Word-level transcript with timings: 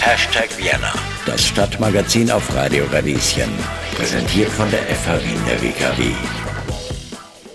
Hashtag 0.00 0.48
Vienna, 0.56 0.92
das 1.26 1.48
Stadtmagazin 1.48 2.30
auf 2.30 2.54
Radio 2.54 2.84
Radieschen. 2.92 3.50
Präsentiert 3.96 4.50
von 4.50 4.70
der 4.70 4.82
FH 4.82 5.20
Wien 5.24 5.40
der 5.48 5.60
WKW. 5.60 6.12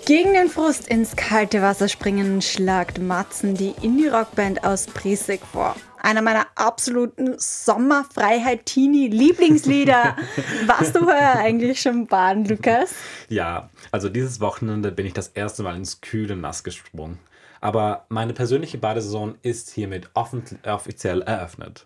Gegen 0.04 0.34
den 0.34 0.50
Frust 0.50 0.86
ins 0.86 1.16
kalte 1.16 1.62
Wasser 1.62 1.88
springen 1.88 2.42
schlagt 2.42 3.00
Matzen 3.00 3.54
die 3.54 3.72
Indie-Rockband 3.80 4.62
aus 4.62 4.84
Priesig 4.86 5.40
vor. 5.50 5.76
Einer 5.98 6.20
meiner 6.20 6.46
absoluten 6.56 7.36
Sommerfreiheit-Teenie-Lieblingslieder. 7.38 10.14
Warst 10.66 10.94
du 10.94 11.06
heuer 11.06 11.36
eigentlich 11.38 11.80
schon 11.80 12.06
baden, 12.06 12.44
Lukas? 12.44 12.90
Ja, 13.30 13.70
also 13.92 14.10
dieses 14.10 14.40
Wochenende 14.40 14.92
bin 14.92 15.06
ich 15.06 15.14
das 15.14 15.28
erste 15.28 15.62
Mal 15.62 15.76
ins 15.76 16.02
kühle 16.02 16.36
Nass 16.36 16.64
gesprungen. 16.64 17.18
Aber 17.60 18.06
meine 18.08 18.32
persönliche 18.32 18.78
Badesaison 18.78 19.36
ist 19.42 19.70
hiermit 19.70 20.10
offiziell 20.14 21.22
eröffnet. 21.22 21.84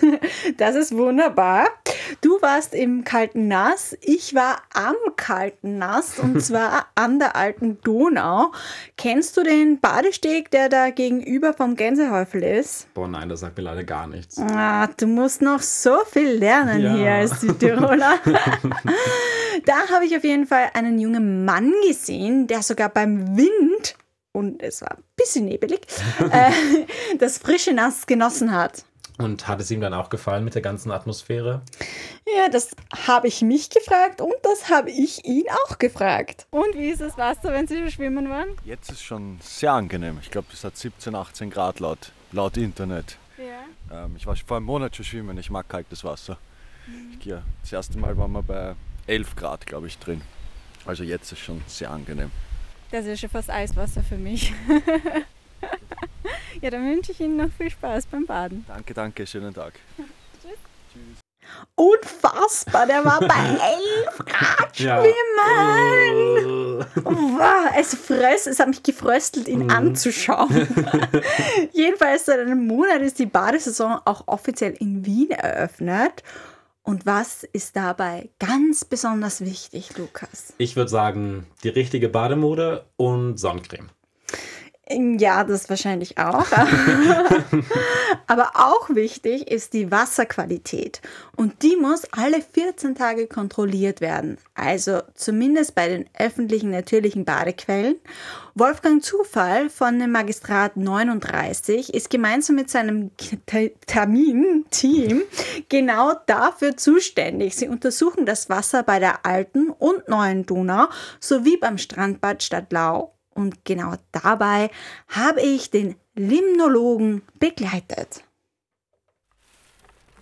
das 0.56 0.74
ist 0.74 0.96
wunderbar. 0.96 1.68
Du 2.20 2.42
warst 2.42 2.74
im 2.74 3.04
kalten 3.04 3.48
Nass, 3.48 3.96
ich 4.00 4.34
war 4.34 4.62
am 4.74 4.94
kalten 5.16 5.78
Nass 5.78 6.18
und 6.18 6.40
zwar 6.44 6.86
an 6.94 7.18
der 7.18 7.36
alten 7.36 7.80
Donau. 7.82 8.52
Kennst 8.96 9.36
du 9.36 9.44
den 9.44 9.80
Badesteg, 9.80 10.50
der 10.50 10.68
da 10.68 10.90
gegenüber 10.90 11.52
vom 11.52 11.76
Gänsehäufel 11.76 12.42
ist? 12.42 12.92
Boah, 12.94 13.08
nein, 13.08 13.28
das 13.28 13.40
sagt 13.40 13.56
mir 13.56 13.62
leider 13.62 13.84
gar 13.84 14.08
nichts. 14.08 14.38
Ah, 14.38 14.88
du 14.88 15.06
musst 15.06 15.40
noch 15.40 15.60
so 15.60 15.98
viel 16.10 16.30
lernen 16.32 16.82
ja. 16.82 16.94
hier 16.94 17.12
als 17.12 17.40
Südtiroler. 17.40 18.18
da 19.64 19.88
habe 19.92 20.04
ich 20.04 20.16
auf 20.16 20.24
jeden 20.24 20.46
Fall 20.46 20.70
einen 20.74 20.98
jungen 20.98 21.44
Mann 21.44 21.72
gesehen, 21.86 22.46
der 22.46 22.62
sogar 22.62 22.88
beim 22.88 23.36
Wind 23.36 23.96
und 24.32 24.62
es 24.62 24.82
war 24.82 24.92
ein 24.92 25.04
bisschen 25.16 25.44
nebelig, 25.44 25.80
äh, 26.30 26.50
das 27.18 27.38
frische 27.38 27.72
Nass 27.72 28.06
genossen 28.06 28.52
hat. 28.52 28.84
Und 29.18 29.46
hat 29.46 29.60
es 29.60 29.70
ihm 29.70 29.80
dann 29.80 29.94
auch 29.94 30.08
gefallen 30.08 30.42
mit 30.42 30.54
der 30.54 30.62
ganzen 30.62 30.90
Atmosphäre? 30.90 31.62
Ja, 32.26 32.48
das 32.48 32.70
habe 33.06 33.28
ich 33.28 33.42
mich 33.42 33.68
gefragt 33.68 34.20
und 34.20 34.32
das 34.42 34.70
habe 34.70 34.90
ich 34.90 35.24
ihn 35.26 35.44
auch 35.64 35.78
gefragt. 35.78 36.46
Und 36.50 36.74
wie 36.74 36.88
ist 36.88 37.02
das 37.02 37.18
Wasser, 37.18 37.52
wenn 37.52 37.66
Sie 37.66 37.90
schwimmen 37.90 38.30
waren? 38.30 38.48
Jetzt 38.64 38.90
ist 38.90 38.96
es 38.96 39.02
schon 39.02 39.38
sehr 39.42 39.72
angenehm. 39.72 40.18
Ich 40.22 40.30
glaube, 40.30 40.48
es 40.52 40.64
hat 40.64 40.76
17, 40.76 41.14
18 41.14 41.50
Grad 41.50 41.80
laut, 41.80 42.12
laut 42.32 42.56
Internet. 42.56 43.18
Ja. 43.36 44.04
Ähm, 44.04 44.14
ich 44.16 44.26
war 44.26 44.34
vor 44.34 44.56
einem 44.56 44.66
Monat 44.66 44.96
schon 44.96 45.04
schwimmen. 45.04 45.36
Ich 45.38 45.50
mag 45.50 45.68
kaltes 45.68 46.02
Wasser. 46.04 46.38
Mhm. 46.86 47.12
Ich 47.12 47.20
gehe, 47.20 47.42
das 47.60 47.72
erste 47.72 47.98
Mal 47.98 48.16
waren 48.16 48.32
wir 48.32 48.42
bei 48.42 48.74
11 49.06 49.36
Grad, 49.36 49.66
glaube 49.66 49.88
ich, 49.88 49.98
drin. 49.98 50.22
Also 50.86 51.04
jetzt 51.04 51.26
ist 51.26 51.32
es 51.32 51.38
schon 51.38 51.62
sehr 51.66 51.90
angenehm. 51.90 52.30
Das 52.92 53.06
ist 53.06 53.20
schon 53.20 53.30
fast 53.30 53.48
Eiswasser 53.48 54.02
für 54.02 54.18
mich. 54.18 54.52
ja, 56.60 56.68
dann 56.68 56.84
wünsche 56.90 57.12
ich 57.12 57.20
Ihnen 57.20 57.38
noch 57.38 57.48
viel 57.50 57.70
Spaß 57.70 58.04
beim 58.04 58.26
Baden. 58.26 58.66
Danke, 58.68 58.92
danke, 58.92 59.26
schönen 59.26 59.54
Tag. 59.54 59.72
Tschüss. 59.96 60.58
Tschüss. 60.92 61.18
Unfassbar, 61.74 62.86
der 62.86 63.02
war 63.02 63.18
bei 63.20 63.34
11 64.14 64.18
Grad 64.26 64.76
schwimmen. 64.76 65.06
Ja. 66.80 67.02
Wow, 67.02 67.72
es 67.78 67.94
fröst, 67.94 68.46
es 68.46 68.60
hat 68.60 68.68
mich 68.68 68.82
gefröstelt, 68.82 69.48
ihn 69.48 69.64
mhm. 69.64 69.70
anzuschauen. 69.70 70.68
Jedenfalls 71.72 72.26
seit 72.26 72.40
einem 72.40 72.66
Monat 72.66 73.00
ist 73.00 73.18
die 73.18 73.26
Badesaison 73.26 74.00
auch 74.04 74.24
offiziell 74.28 74.74
in 74.78 75.06
Wien 75.06 75.30
eröffnet. 75.30 76.22
Und 76.84 77.06
was 77.06 77.44
ist 77.44 77.76
dabei 77.76 78.30
ganz 78.38 78.84
besonders 78.84 79.40
wichtig, 79.42 79.96
Lukas? 79.96 80.52
Ich 80.58 80.74
würde 80.74 80.90
sagen, 80.90 81.46
die 81.62 81.68
richtige 81.68 82.08
Bademode 82.08 82.86
und 82.96 83.38
Sonnencreme. 83.38 83.90
Ja, 85.18 85.44
das 85.44 85.68
wahrscheinlich 85.68 86.18
auch. 86.18 86.46
Aber 88.26 88.52
auch 88.54 88.90
wichtig 88.90 89.50
ist 89.50 89.72
die 89.72 89.90
Wasserqualität. 89.90 91.00
Und 91.36 91.62
die 91.62 91.76
muss 91.76 92.02
alle 92.12 92.42
14 92.42 92.94
Tage 92.94 93.26
kontrolliert 93.26 94.00
werden. 94.00 94.38
Also 94.54 95.00
zumindest 95.14 95.74
bei 95.74 95.88
den 95.88 96.08
öffentlichen 96.18 96.70
natürlichen 96.70 97.24
Badequellen. 97.24 97.96
Wolfgang 98.54 99.02
Zufall 99.02 99.70
von 99.70 99.98
dem 99.98 100.12
Magistrat 100.12 100.76
39 100.76 101.94
ist 101.94 102.10
gemeinsam 102.10 102.56
mit 102.56 102.68
seinem 102.68 103.10
Termin-Team 103.86 105.22
genau 105.68 106.12
dafür 106.26 106.76
zuständig. 106.76 107.56
Sie 107.56 107.68
untersuchen 107.68 108.26
das 108.26 108.50
Wasser 108.50 108.82
bei 108.82 108.98
der 108.98 109.24
alten 109.24 109.70
und 109.70 110.08
neuen 110.08 110.44
Donau 110.44 110.88
sowie 111.18 111.56
beim 111.56 111.78
Strandbad 111.78 112.42
Stadtlau 112.42 113.14
und 113.34 113.64
genau 113.64 113.94
dabei 114.12 114.70
habe 115.08 115.40
ich 115.40 115.70
den 115.70 115.96
Limnologen 116.14 117.22
begleitet. 117.38 118.24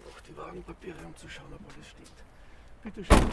Noch 0.04 0.20
die 0.20 0.36
Wagenpapiere, 0.36 0.96
um 1.06 1.16
zu 1.16 1.28
schauen, 1.28 1.52
ob 1.52 1.60
alles 1.74 1.88
stimmt. 1.88 2.12
Bitte 2.82 3.04
schön. 3.04 3.30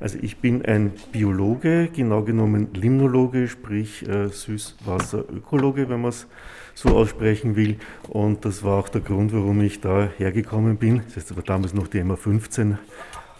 Also 0.00 0.18
ich 0.22 0.38
bin 0.38 0.64
ein 0.64 0.92
Biologe, 1.12 1.90
genau 1.94 2.22
genommen 2.22 2.72
Limnologe, 2.72 3.48
sprich 3.48 4.08
äh, 4.08 4.28
Süßwasserökologe, 4.28 5.90
wenn 5.90 6.00
man 6.00 6.08
es 6.08 6.26
so 6.74 6.96
aussprechen 6.96 7.54
will. 7.54 7.78
Und 8.08 8.46
das 8.46 8.62
war 8.62 8.78
auch 8.78 8.88
der 8.88 9.02
Grund, 9.02 9.34
warum 9.34 9.60
ich 9.60 9.82
da 9.82 10.08
hergekommen 10.16 10.78
bin. 10.78 11.02
Das 11.04 11.16
heißt, 11.16 11.36
war 11.36 11.42
damals 11.42 11.74
noch 11.74 11.86
die 11.86 12.00
MA15, 12.00 12.78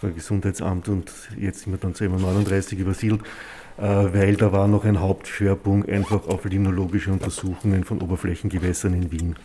war 0.01 0.11
Gesundheitsamt 0.11 0.87
und 0.87 1.11
jetzt 1.35 1.61
sind 1.61 1.73
wir 1.73 1.79
dann 1.79 1.95
zu 1.95 2.03
MA39 2.03 2.75
übersiedelt. 2.75 3.21
Äh, 3.81 4.13
weil 4.13 4.35
da 4.35 4.51
war 4.51 4.67
noch 4.67 4.85
ein 4.85 4.99
Hauptschwerpunkt 4.99 5.89
einfach 5.89 6.27
auf 6.27 6.45
limnologische 6.45 7.11
Untersuchungen 7.11 7.83
von 7.83 7.99
Oberflächengewässern 7.99 8.93
in 8.93 9.11
Wien. 9.11 9.35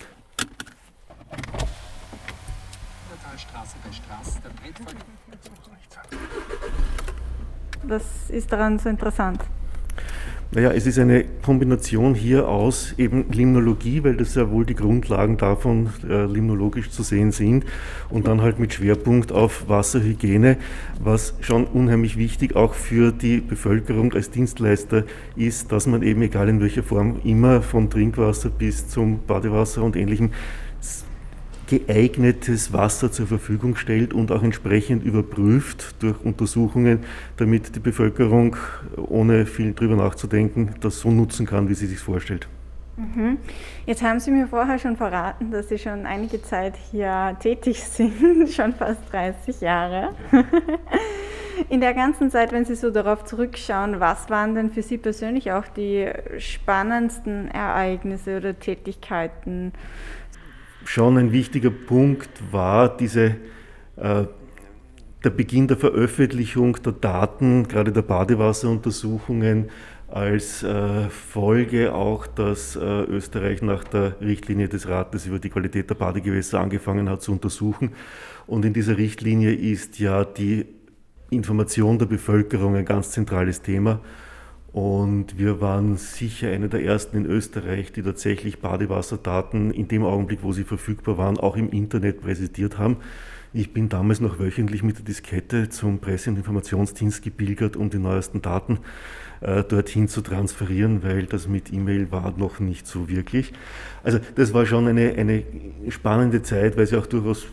Was 7.85 8.29
ist 8.29 8.53
daran 8.53 8.79
so 8.79 8.91
interessant? 8.91 9.41
Naja, 10.57 10.71
es 10.71 10.87
ist 10.87 10.99
eine 10.99 11.27
Kombination 11.43 12.15
hier 12.15 12.49
aus 12.49 12.95
eben 12.97 13.31
Limnologie, 13.31 14.03
weil 14.03 14.17
das 14.17 14.35
ja 14.37 14.51
wohl 14.51 14.65
die 14.65 14.75
Grundlagen 14.75 15.37
davon 15.37 15.91
äh, 16.09 16.25
limnologisch 16.25 16.89
zu 16.89 17.03
sehen 17.03 17.31
sind, 17.31 17.67
und 18.09 18.27
dann 18.27 18.41
halt 18.41 18.59
mit 18.59 18.73
Schwerpunkt 18.73 19.33
auf 19.33 19.69
Wasserhygiene, 19.69 20.57
was 20.99 21.35
schon 21.43 21.67
unheimlich 21.67 22.17
wichtig 22.17 22.57
auch 22.57 22.73
für 22.73 23.13
die 23.13 23.43
Bevölkerung 23.43 24.15
als 24.15 24.31
Dienstleister 24.31 25.05
ist, 25.37 25.73
dass 25.73 25.87
man 25.87 26.03
eben 26.03 26.23
egal 26.23 26.49
in 26.49 26.63
welcher 26.63 26.83
Form 26.83 27.21
immer 27.23 27.61
von 27.61 27.91
Trinkwasser 27.91 28.49
bis 28.49 28.89
zum 28.89 29.27
Badewasser 29.27 29.83
und 29.83 29.95
ähnlichem 29.95 30.31
geeignetes 31.67 32.73
Wasser 32.73 33.11
zur 33.11 33.27
Verfügung 33.27 33.77
stellt 33.77 34.15
und 34.15 34.33
auch 34.33 34.43
entsprechend 34.43 35.05
überprüft 35.05 36.03
durch 36.03 36.17
Untersuchungen, 36.25 37.01
damit 37.37 37.75
die 37.75 37.81
Bevölkerung, 37.81 38.57
ohne 38.97 39.47
viel 39.47 39.75
drüber 39.75 39.97
nachzudenken, 39.97 40.75
das 40.81 41.01
so 41.01 41.11
nutzen 41.11 41.47
kann, 41.47 41.69
wie 41.69 41.75
sie 41.75 41.87
sich 41.87 41.99
vorstellt. 41.99 42.49
Mhm. 42.97 43.39
Jetzt 43.85 44.03
haben 44.03 44.21
Sie 44.21 44.31
mir 44.31 44.47
vorher 44.47 44.79
schon 44.79 44.97
verraten, 44.97 45.51
dass 45.51 45.69
Sie 45.69 45.79
schon 45.79 46.07
einige 46.07 46.41
Zeit 46.43 46.75
hier 46.91 47.37
tätig 47.41 47.85
sind, 47.85 48.49
schon 48.51 48.73
fast 48.73 49.01
30 49.13 49.61
Jahre. 49.61 50.15
In 51.69 51.81
der 51.81 51.95
ganzen 51.95 52.31
Zeit, 52.31 52.53
wenn 52.53 52.65
Sie 52.65 52.75
so 52.75 52.91
darauf 52.91 53.25
zurückschauen, 53.25 54.01
was 54.01 54.29
waren 54.29 54.55
denn 54.55 54.71
für 54.71 54.83
Sie 54.83 54.99
persönlich 54.99 55.53
auch 55.53 55.67
die 55.69 56.07
spannendsten 56.39 57.49
Ereignisse 57.49 58.39
oder 58.39 58.59
Tätigkeiten? 58.59 59.73
Schon 60.85 61.19
ein 61.19 61.33
wichtiger 61.33 61.71
Punkt 61.71 62.31
war 62.51 62.95
diese, 62.97 63.37
äh, 63.97 64.25
der 65.25 65.31
Beginn 65.31 65.67
der 65.67 65.77
Veröffentlichung 65.77 66.77
der 66.85 66.93
Daten, 66.93 67.67
gerade 67.67 67.93
der 67.93 68.03
Badewasseruntersuchungen, 68.03 69.71
als 70.09 70.63
äh, 70.63 71.09
Folge 71.09 71.93
auch, 71.93 72.27
dass 72.27 72.77
äh, 72.77 72.81
Österreich 72.81 73.61
nach 73.61 73.83
der 73.85 74.21
Richtlinie 74.21 74.69
des 74.69 74.89
Rates 74.89 75.27
über 75.27 75.39
die 75.39 75.51
Qualität 75.51 75.91
der 75.91 75.97
Badegewässer 75.97 76.61
angefangen 76.61 77.09
hat 77.09 77.23
zu 77.23 77.33
untersuchen. 77.33 77.93
Und 78.47 78.65
in 78.65 78.73
dieser 78.73 78.99
Richtlinie 78.99 79.53
ist 79.53 79.99
ja 79.99 80.25
die 80.25 80.67
Information 81.31 81.99
der 81.99 82.07
Bevölkerung 82.07 82.77
ein 82.77 82.85
ganz 82.85 83.11
zentrales 83.11 83.63
Thema. 83.63 84.01
Und 84.77 85.39
wir 85.39 85.63
waren 85.63 85.97
sicher 85.97 86.51
eine 86.51 86.69
der 86.69 86.85
ersten 86.85 87.17
in 87.17 87.25
Österreich, 87.25 87.93
die 87.93 88.03
tatsächlich 88.03 88.59
Badewasserdaten 88.59 89.71
in 89.71 89.89
dem 89.89 90.05
Augenblick, 90.05 90.41
wo 90.43 90.53
sie 90.53 90.65
verfügbar 90.65 91.17
waren, 91.17 91.39
auch 91.39 91.57
im 91.57 91.71
Internet 91.71 92.21
präsentiert 92.21 92.77
haben. 92.77 92.99
Ich 93.55 93.73
bin 93.73 93.89
damals 93.89 94.21
noch 94.21 94.39
wöchentlich 94.39 94.83
mit 94.83 94.99
der 94.99 95.07
Diskette 95.07 95.71
zum 95.71 95.99
Presse- 96.01 96.29
und 96.29 96.37
Informationsdienst 96.37 97.23
gebildet, 97.23 97.75
um 97.75 97.89
die 97.89 97.97
neuesten 97.97 98.43
Daten 98.43 98.81
äh, 99.41 99.65
dorthin 99.65 100.09
zu 100.09 100.21
transferieren, 100.21 101.03
weil 101.03 101.25
das 101.25 101.49
mit 101.49 101.73
E-Mail 101.73 102.13
war 102.13 102.35
noch 102.37 102.61
nicht 102.61 102.87
so 102.87 103.09
wirklich. 103.09 103.55
Also 104.05 104.19
das 104.35 104.53
war 104.53 104.67
schon 104.67 104.89
eine, 104.89 105.15
eine 105.15 105.43
spannende 105.89 106.43
Zeit, 106.43 106.77
weil 106.77 106.85
ja 106.85 106.99
auch 106.99 107.07
durchaus 107.07 107.47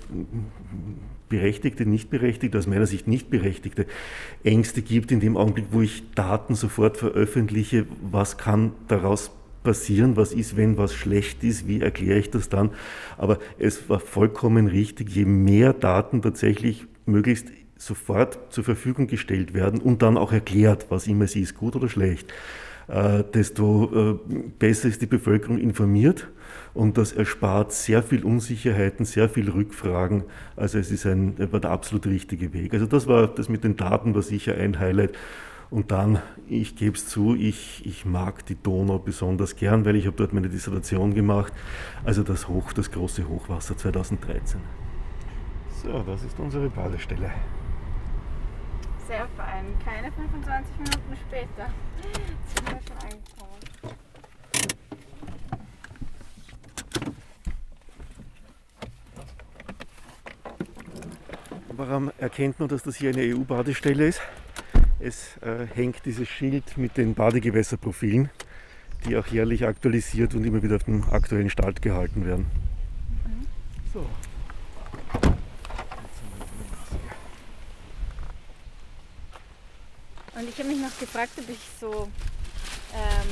berechtigte, 1.29 1.85
nicht 1.85 2.09
berechtigte, 2.09 2.57
aus 2.57 2.67
meiner 2.67 2.85
Sicht 2.85 3.07
nicht 3.07 3.29
berechtigte 3.29 3.85
Ängste 4.43 4.81
gibt 4.81 5.11
in 5.11 5.19
dem 5.19 5.37
Augenblick, 5.37 5.67
wo 5.71 5.81
ich 5.81 6.03
Daten 6.15 6.55
sofort 6.55 6.97
veröffentliche, 6.97 7.85
was 8.01 8.37
kann 8.37 8.73
daraus 8.87 9.31
passieren? 9.63 10.17
Was 10.17 10.33
ist, 10.33 10.57
wenn 10.57 10.77
was 10.77 10.93
schlecht 10.93 11.43
ist? 11.43 11.67
Wie 11.67 11.81
erkläre 11.81 12.19
ich 12.19 12.29
das 12.29 12.49
dann? 12.49 12.71
Aber 13.17 13.39
es 13.57 13.89
war 13.89 13.99
vollkommen 13.99 14.67
richtig, 14.67 15.09
je 15.09 15.25
mehr 15.25 15.73
Daten 15.73 16.21
tatsächlich 16.21 16.85
möglichst 17.05 17.47
sofort 17.77 18.53
zur 18.53 18.63
Verfügung 18.63 19.07
gestellt 19.07 19.53
werden 19.53 19.81
und 19.81 20.01
dann 20.01 20.17
auch 20.17 20.31
erklärt, 20.31 20.87
was 20.89 21.07
immer 21.07 21.27
sie 21.27 21.41
ist, 21.41 21.55
gut 21.55 21.75
oder 21.75 21.89
schlecht, 21.89 22.31
äh, 22.93 23.23
desto 23.23 24.11
äh, 24.11 24.39
besser 24.59 24.87
ist 24.87 25.01
die 25.01 25.07
Bevölkerung 25.07 25.57
informiert 25.57 26.27
und 26.75 26.97
das 26.97 27.11
erspart 27.11 27.71
sehr 27.71 28.03
viel 28.03 28.23
Unsicherheiten, 28.23 29.03
sehr 29.05 29.29
viel 29.29 29.49
Rückfragen. 29.49 30.23
Also 30.55 30.77
es 30.77 30.91
ist 30.91 31.07
ein, 31.07 31.33
war 31.51 31.59
der 31.59 31.71
absolut 31.71 32.05
richtige 32.05 32.53
Weg. 32.53 32.73
Also 32.73 32.85
das 32.85 33.07
war 33.07 33.27
das 33.27 33.49
mit 33.49 33.63
den 33.63 33.75
Daten 33.77 34.13
war 34.13 34.21
sicher 34.21 34.55
ein 34.55 34.79
Highlight. 34.79 35.17
Und 35.71 35.89
dann, 35.89 36.19
ich 36.47 36.75
gebe 36.75 36.95
es 36.95 37.07
zu, 37.07 37.35
ich, 37.35 37.83
ich 37.83 38.05
mag 38.05 38.45
die 38.45 38.61
Donau 38.61 38.99
besonders 38.99 39.55
gern, 39.55 39.85
weil 39.85 39.95
ich 39.95 40.05
habe 40.05 40.15
dort 40.15 40.31
meine 40.31 40.49
Dissertation 40.49 41.15
gemacht. 41.15 41.51
Also 42.05 42.21
das 42.21 42.47
Hoch, 42.47 42.73
das 42.73 42.91
große 42.91 43.27
Hochwasser 43.27 43.75
2013. 43.75 44.59
So, 45.81 46.03
das 46.05 46.23
ist 46.23 46.39
unsere 46.39 46.69
Badestelle. 46.69 47.31
Sehr 49.07 49.27
fein. 49.35 49.65
Keine 49.83 50.11
25 50.11 50.77
Minuten 50.77 51.17
später 51.27 51.69
sind 52.55 52.69
wir 52.69 52.79
schon 52.87 52.97
angekommen. 53.03 53.53
Warum 61.75 62.11
erkennt 62.17 62.59
man, 62.59 62.69
dass 62.69 62.83
das 62.83 62.95
hier 62.95 63.09
eine 63.09 63.23
EU-Badestelle 63.23 64.07
ist? 64.07 64.21
Es 64.99 65.35
äh, 65.37 65.67
hängt 65.73 66.05
dieses 66.05 66.29
Schild 66.29 66.77
mit 66.77 66.95
den 66.95 67.13
Badegewässerprofilen, 67.13 68.29
die 69.05 69.17
auch 69.17 69.27
jährlich 69.27 69.65
aktualisiert 69.65 70.33
und 70.33 70.45
immer 70.45 70.63
wieder 70.63 70.77
auf 70.77 70.83
dem 70.83 71.03
aktuellen 71.11 71.49
Stand 71.49 71.81
gehalten 71.81 72.25
werden. 72.25 72.45
Mhm. 73.25 73.47
So. 73.91 74.05
Und 80.35 80.41
ich 80.53 80.59
habe 80.59 80.69
mich 80.69 80.79
noch 80.79 80.99
gefragt, 80.99 81.31
ob 81.37 81.49
ich 81.49 81.59
so 81.79 82.07
ähm, 82.93 83.29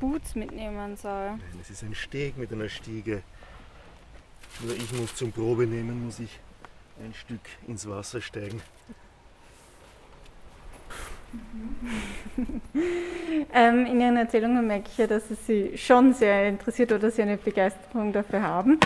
Boots 0.00 0.34
mitnehmen 0.34 0.96
soll. 0.96 1.30
Nein, 1.30 1.40
es 1.60 1.70
ist 1.70 1.84
ein 1.84 1.94
Steg 1.94 2.36
mit 2.36 2.52
einer 2.52 2.68
Stiege. 2.68 3.22
Nur 4.60 4.74
ich 4.74 4.92
muss 4.94 5.14
zum 5.14 5.30
Probe 5.30 5.66
nehmen, 5.66 6.04
muss 6.04 6.18
ich 6.18 6.40
ein 7.00 7.14
Stück 7.14 7.40
ins 7.68 7.88
Wasser 7.88 8.20
steigen. 8.20 8.60
ähm, 13.54 13.86
in 13.86 14.00
Ihren 14.00 14.16
Erzählungen 14.16 14.66
merke 14.66 14.88
ich 14.90 14.98
ja, 14.98 15.06
dass 15.06 15.30
es 15.30 15.46
Sie 15.46 15.76
schon 15.76 16.14
sehr 16.14 16.48
interessiert 16.48 16.92
oder 16.92 17.10
Sie 17.10 17.22
eine 17.22 17.36
Begeisterung 17.36 18.12
dafür 18.12 18.42
haben. 18.42 18.78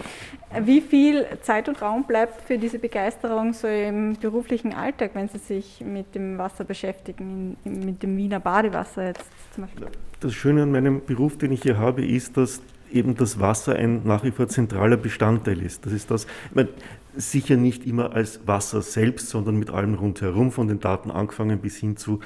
Wie 0.61 0.81
viel 0.81 1.27
Zeit 1.43 1.69
und 1.69 1.81
Raum 1.83 2.05
bleibt 2.05 2.43
für 2.43 2.59
diese 2.59 2.79
Begeisterung 2.79 3.53
so 3.53 3.67
im 3.67 4.17
beruflichen 4.17 4.73
Alltag, 4.73 5.11
wenn 5.15 5.29
Sie 5.29 5.39
sich 5.39 5.83
mit 5.85 6.15
dem 6.15 6.39
Wasser 6.39 6.65
beschäftigen, 6.65 7.57
mit 7.65 8.03
dem 8.03 8.17
Wiener 8.17 8.41
Badewasser 8.41 9.09
jetzt 9.09 9.31
zum 9.55 9.65
Beispiel? 9.65 9.87
Das 10.21 10.35
Schöne 10.35 10.63
an 10.63 10.73
meinem 10.73 11.05
Beruf, 11.05 11.37
den 11.39 11.53
ich 11.53 11.63
hier 11.63 11.79
habe, 11.79 12.05
ist, 12.05 12.37
dass 12.37 12.63
eben 12.91 13.15
das 13.17 13.41
Wasser 13.41 13.77
ein 13.77 14.03
nach 14.05 14.25
wie 14.25 14.31
vor 14.31 14.49
zentraler 14.49 14.97
Bestandteil 14.97 15.61
ist. 15.63 15.87
Das 15.87 15.93
ist 15.93 16.11
das, 16.11 16.25
ich 16.25 16.55
meine, 16.55 16.69
sicher 17.17 17.57
nicht 17.57 17.87
immer 17.87 18.13
als 18.13 18.47
Wasser 18.47 18.83
selbst, 18.83 19.29
sondern 19.29 19.57
mit 19.57 19.71
allem 19.71 19.95
rundherum, 19.95 20.53
von 20.53 20.69
den 20.69 20.81
Daten 20.81 21.11
angefangen 21.11 21.59
bis 21.59 21.77
hin 21.77 21.97
zu 21.97 22.21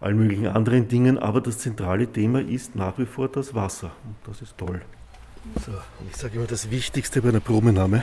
allen 0.00 0.18
möglichen 0.18 0.46
anderen 0.46 0.88
Dingen. 0.88 1.18
Aber 1.18 1.40
das 1.40 1.58
zentrale 1.58 2.06
Thema 2.06 2.40
ist 2.40 2.74
nach 2.74 2.98
wie 2.98 3.06
vor 3.06 3.28
das 3.28 3.54
Wasser. 3.54 3.92
Und 4.04 4.16
das 4.26 4.42
ist 4.42 4.56
toll. 4.56 4.80
So, 5.64 5.72
und 5.72 6.10
ich 6.10 6.16
sage 6.16 6.36
immer, 6.36 6.46
das 6.46 6.70
Wichtigste 6.70 7.22
bei 7.22 7.30
einer 7.30 7.40
Probenahme, 7.40 8.02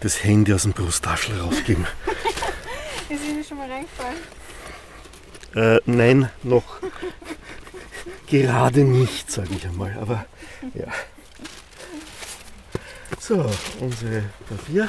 das 0.00 0.24
Handy 0.24 0.52
aus 0.52 0.62
dem 0.62 0.72
Brusttaschel 0.72 1.38
rausgeben. 1.38 1.86
ist 3.08 3.28
Ihnen 3.28 3.44
schon 3.44 3.58
mal 3.58 3.70
reingefallen? 3.70 4.18
Äh, 5.54 5.80
nein, 5.84 6.30
noch 6.42 6.80
gerade 8.26 8.84
nicht, 8.84 9.30
sage 9.30 9.50
ich 9.54 9.66
einmal. 9.66 9.96
Aber 10.00 10.24
ja. 10.74 10.86
So, 13.18 13.44
unsere 13.80 14.24
Papier, 14.48 14.88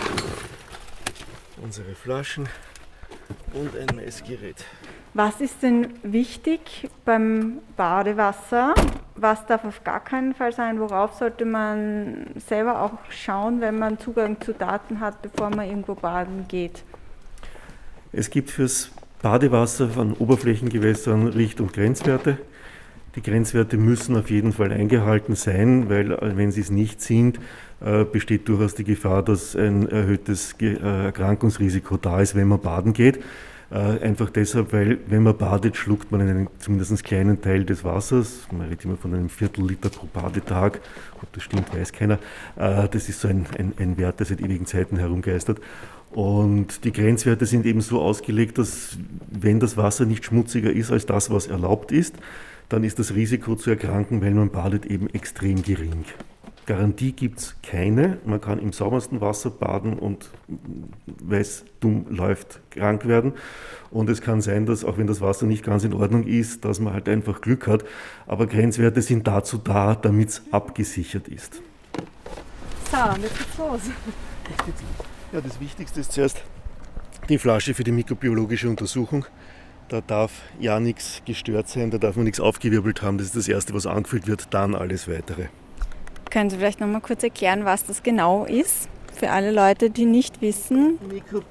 unsere 1.62 1.94
Flaschen 1.96 2.48
und 3.54 3.78
ein 3.78 3.96
Messgerät. 3.96 4.66
Was 5.14 5.42
ist 5.42 5.62
denn 5.62 5.90
wichtig 6.04 6.90
beim 7.04 7.60
Badewasser? 7.76 8.74
Was 9.16 9.46
darf 9.46 9.66
auf 9.66 9.84
gar 9.84 10.02
keinen 10.02 10.34
Fall 10.34 10.54
sein? 10.54 10.80
Worauf 10.80 11.16
sollte 11.16 11.44
man 11.44 12.28
selber 12.48 12.82
auch 12.82 12.94
schauen, 13.10 13.60
wenn 13.60 13.78
man 13.78 14.00
Zugang 14.00 14.40
zu 14.40 14.54
Daten 14.54 15.02
hat, 15.02 15.22
bevor 15.22 15.50
man 15.50 15.68
irgendwo 15.68 15.96
baden 15.96 16.46
geht? 16.48 16.84
Es 18.14 18.30
gibt 18.30 18.52
fürs 18.52 18.92
Badewasser 19.22 19.90
von 19.90 20.14
Oberflächengewässern 20.14 21.28
Richt- 21.28 21.60
und 21.60 21.74
Grenzwerte. 21.74 22.38
Die 23.16 23.22
Grenzwerte 23.22 23.76
müssen 23.76 24.16
auf 24.16 24.30
jeden 24.30 24.54
Fall 24.54 24.72
eingehalten 24.72 25.36
sein, 25.36 25.90
weil 25.90 26.14
äh, 26.14 26.38
wenn 26.38 26.52
sie 26.52 26.62
es 26.62 26.72
nicht 26.72 27.02
sind, 27.02 27.40
äh, 27.82 28.06
besteht 28.06 28.48
durchaus 28.48 28.74
die 28.74 28.86
Gefahr, 28.86 29.22
dass 29.22 29.56
ein 29.56 29.90
erhöhtes 29.90 30.56
äh, 30.62 30.78
Erkrankungsrisiko 30.78 31.98
da 31.98 32.22
ist, 32.22 32.36
wenn 32.36 32.48
man 32.48 32.60
baden 32.60 32.94
geht. 32.94 33.20
Einfach 33.74 34.30
deshalb, 34.30 34.74
weil 34.74 34.98
wenn 35.08 35.24
man 35.24 35.38
badet, 35.38 35.78
schluckt 35.78 36.12
man 36.12 36.20
einen 36.20 36.50
zumindest 36.60 37.06
kleinen 37.06 37.42
Teil 37.42 37.64
des 37.64 37.86
Wassers. 37.86 38.46
Man 38.52 38.68
redet 38.68 38.84
immer 38.84 38.98
von 38.98 39.14
einem 39.14 39.30
Viertel 39.30 39.66
Liter 39.66 39.88
pro 39.88 40.08
Badetag. 40.08 40.82
Ob 41.22 41.32
das 41.32 41.44
stimmt, 41.44 41.74
weiß 41.74 41.94
keiner. 41.94 42.20
Das 42.58 43.08
ist 43.08 43.22
so 43.22 43.30
ein, 43.30 43.46
ein, 43.58 43.72
ein 43.80 43.98
Wert, 43.98 44.20
der 44.20 44.26
seit 44.26 44.42
ewigen 44.42 44.66
Zeiten 44.66 44.98
herumgeistert. 44.98 45.62
Und 46.12 46.84
die 46.84 46.92
Grenzwerte 46.92 47.46
sind 47.46 47.66
eben 47.66 47.80
so 47.80 48.02
ausgelegt, 48.02 48.58
dass 48.58 48.98
wenn 49.30 49.62
das 49.62 49.78
Wasser 49.78 50.04
nicht 50.04 50.26
schmutziger 50.26 50.74
ist 50.74 50.92
als 50.92 51.06
das, 51.06 51.32
was 51.32 51.48
erlaubt 51.48 51.94
ist, 51.94 52.16
dann 52.72 52.84
ist 52.84 53.00
das 53.00 53.14
Risiko 53.14 53.56
zu 53.56 53.70
erkranken, 53.70 54.22
wenn 54.22 54.36
man 54.36 54.50
badet, 54.50 54.86
eben 54.86 55.10
extrem 55.10 55.62
gering. 55.62 56.06
Garantie 56.66 57.12
gibt 57.12 57.40
es 57.40 57.56
keine. 57.64 58.20
Man 58.24 58.40
kann 58.40 58.60
im 58.60 58.72
saubersten 58.72 59.20
Wasser 59.20 59.50
baden 59.50 60.00
und 60.00 60.30
weil 61.22 61.42
es 61.42 61.66
dumm 61.80 62.06
läuft, 62.10 62.62
krank 62.70 63.08
werden. 63.08 63.34
Und 63.90 64.10
es 64.10 64.22
kann 64.22 64.42
sein, 64.42 64.66
dass 64.66 64.86
auch 64.86 64.98
wenn 64.98 65.08
das 65.08 65.20
Wasser 65.22 65.48
nicht 65.48 65.66
ganz 65.66 65.84
in 65.84 65.94
Ordnung 65.94 66.26
ist, 66.26 66.64
dass 66.64 66.80
man 66.80 66.94
halt 66.94 67.10
einfach 67.10 67.42
Glück 67.42 67.68
hat. 67.68 67.84
Aber 68.26 68.48
Grenzwerte 68.48 69.02
sind 69.02 69.28
dazu 69.28 69.58
da, 69.58 69.96
damit 69.96 70.30
es 70.30 70.42
abgesichert 70.52 71.28
ist. 71.28 71.62
So, 72.92 73.22
jetzt 73.22 73.38
geht's 73.38 73.58
los. 73.58 73.82
Ja, 75.34 75.42
das 75.42 75.60
Wichtigste 75.60 76.00
ist 76.00 76.12
zuerst 76.12 76.44
die 77.28 77.38
Flasche 77.38 77.74
für 77.74 77.84
die 77.84 77.92
mikrobiologische 77.92 78.70
Untersuchung. 78.70 79.26
Da 79.92 80.00
darf 80.00 80.32
ja 80.58 80.80
nichts 80.80 81.22
gestört 81.26 81.68
sein, 81.68 81.92
da 81.92 81.98
darf 81.98 82.16
man 82.16 82.24
nichts 82.24 82.40
aufgewirbelt 82.40 83.02
haben. 83.02 83.18
Das 83.18 83.28
ist 83.28 83.36
das 83.36 83.50
Erste, 83.50 83.74
was 83.74 83.86
angefüllt 83.86 84.26
wird, 84.26 84.48
dann 84.52 84.74
alles 84.74 85.10
Weitere. 85.10 85.48
Können 86.30 86.50
Sie 86.50 86.56
vielleicht 86.56 86.80
noch 86.80 86.88
mal 86.88 87.02
kurz 87.02 87.24
erklären, 87.24 87.66
was 87.66 87.84
das 87.84 88.02
genau 88.02 88.46
ist? 88.46 88.88
Für 89.14 89.32
alle 89.32 89.52
Leute, 89.52 89.90
die 89.90 90.06
nicht 90.06 90.42
wissen. 90.42 90.98
Mikro 91.12 91.42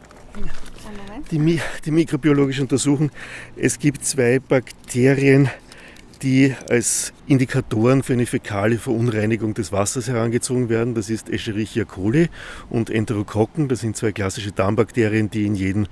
die, 1.30 1.60
die 1.84 1.90
mikrobiologische 1.90 2.62
Untersuchung. 2.62 3.10
Es 3.56 3.78
gibt 3.78 4.06
zwei 4.06 4.38
Bakterien, 4.38 5.50
die 6.22 6.54
als 6.70 7.12
Indikatoren 7.26 8.02
für 8.02 8.14
eine 8.14 8.24
fäkale 8.24 8.78
Verunreinigung 8.78 9.52
des 9.52 9.70
Wassers 9.70 10.08
herangezogen 10.08 10.70
werden. 10.70 10.94
Das 10.94 11.10
ist 11.10 11.28
Escherichia 11.28 11.84
coli 11.84 12.30
und 12.70 12.88
Enterokokken. 12.88 13.68
Das 13.68 13.80
sind 13.80 13.98
zwei 13.98 14.12
klassische 14.12 14.52
Darmbakterien, 14.52 15.28
die 15.28 15.44
in 15.44 15.56
jedem 15.56 15.88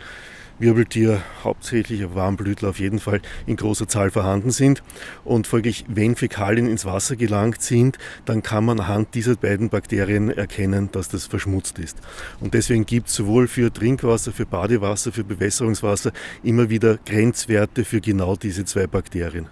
Wirbeltier, 0.59 1.23
hauptsächlich 1.45 2.15
Warmblütler 2.15 2.71
auf 2.71 2.81
jeden 2.81 2.99
Fall 2.99 3.21
in 3.47 3.57
großer 3.57 3.87
Zahl 3.87 4.11
vorhanden 4.11 4.51
sind. 4.51 4.83
Und 5.25 5.47
folglich, 5.47 5.85
wenn 5.89 6.17
Fäkalien 6.17 6.67
ins 6.67 6.85
Wasser 6.85 7.17
gelangt 7.17 7.63
sind, 7.63 7.99
dann 8.25 8.43
kann 8.43 8.65
man 8.65 8.81
anhand 8.81 9.15
dieser 9.15 9.37
beiden 9.37 9.69
Bakterien 9.69 10.31
erkennen, 10.31 10.91
dass 10.93 11.09
das 11.09 11.27
verschmutzt 11.27 11.79
ist. 11.79 11.99
Und 12.41 12.55
deswegen 12.55 12.87
gibt 12.87 13.09
es 13.09 13.15
sowohl 13.15 13.49
für 13.49 13.73
Trinkwasser, 13.73 14.33
für 14.33 14.47
Badewasser, 14.47 15.13
für 15.13 15.25
Bewässerungswasser 15.25 16.13
immer 16.43 16.71
wieder 16.71 16.99
Grenzwerte 17.05 17.85
für 17.85 18.01
genau 18.01 18.37
diese 18.37 18.65
zwei 18.65 18.87
Bakterien. 18.87 19.49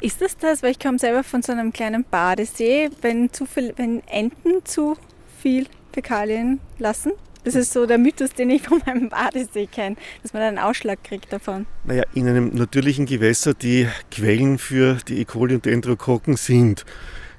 Ist 0.00 0.22
das 0.22 0.36
das, 0.38 0.62
weil 0.62 0.70
ich 0.70 0.78
komme 0.78 0.98
selber 0.98 1.22
von 1.22 1.42
so 1.42 1.52
einem 1.52 1.72
kleinen 1.72 2.04
Badesee, 2.04 2.88
wenn, 3.02 3.32
zu 3.32 3.44
viel, 3.44 3.74
wenn 3.76 4.00
Enten 4.08 4.64
zu 4.64 4.96
viel 5.38 5.66
Fäkalien 5.92 6.60
lassen? 6.78 7.12
Das 7.44 7.54
ist 7.54 7.72
so 7.72 7.86
der 7.86 7.98
Mythos, 7.98 8.32
den 8.34 8.50
ich 8.50 8.62
von 8.62 8.82
meinem 8.84 9.08
Badesee 9.08 9.66
kenne, 9.66 9.96
dass 10.22 10.32
man 10.32 10.42
einen 10.42 10.58
Ausschlag 10.58 11.02
kriegt 11.02 11.32
davon. 11.32 11.66
Naja, 11.84 12.04
in 12.14 12.28
einem 12.28 12.50
natürlichen 12.54 13.06
Gewässer, 13.06 13.54
die 13.54 13.88
Quellen 14.10 14.58
für 14.58 14.98
die 15.08 15.20
E. 15.20 15.24
coli 15.24 15.54
und 15.54 15.66
Enterokokken 15.66 16.36
sind 16.36 16.84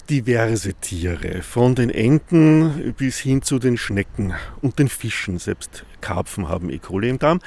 diverse 0.10 0.74
Tiere, 0.74 1.44
von 1.44 1.76
den 1.76 1.90
Enten 1.90 2.94
bis 2.98 3.20
hin 3.20 3.44
zu 3.44 3.60
den 3.60 3.78
Schnecken 3.78 4.34
und 4.62 4.80
den 4.80 4.90
Fischen. 4.90 5.38
Selbst 5.38 5.86
Karpfen 6.02 6.50
haben 6.50 6.70
E. 6.70 6.80
coli 6.80 7.10
im 7.10 7.20
Darm. 7.20 7.40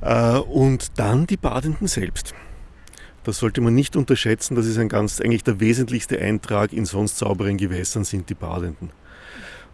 Äh, 0.00 0.38
und 0.38 0.98
dann 0.98 1.26
die 1.26 1.36
Badenden 1.36 1.86
selbst. 1.86 2.34
Das 3.24 3.38
sollte 3.38 3.60
man 3.60 3.74
nicht 3.74 3.94
unterschätzen. 3.96 4.56
Das 4.56 4.66
ist 4.66 4.78
ein 4.78 4.88
ganz, 4.88 5.20
eigentlich 5.20 5.44
der 5.44 5.60
wesentlichste 5.60 6.18
Eintrag 6.18 6.72
in 6.72 6.86
sonst 6.86 7.18
sauberen 7.18 7.56
Gewässern 7.56 8.04
sind 8.04 8.28
die 8.30 8.34
Badenden. 8.34 8.90